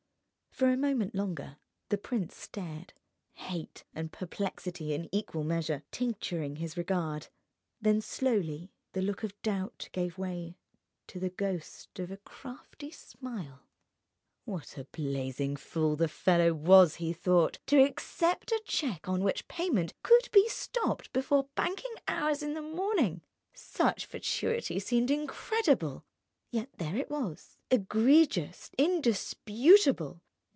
[0.53, 1.57] For a moment longer
[1.89, 2.93] the prince stared,
[3.33, 7.29] hate and perplexity in equal measure tincturing his regard.
[7.79, 10.59] Then slowly the look of doubt gave way
[11.07, 13.61] to the ghost of a crafty smile.
[14.43, 19.47] What a blazing fool the fellow was (he thought) to accept a cheque on which
[19.47, 23.21] payment could be stopped before banking hours in the morning—!
[23.53, 26.03] Such fatuity seemed incredible.
[26.51, 30.21] Yet there it was, egregious, indisputable.